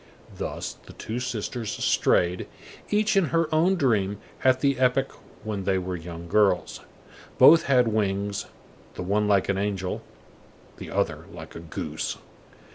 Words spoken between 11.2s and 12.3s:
like a goose.